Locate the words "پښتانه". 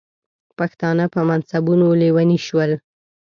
0.57-1.05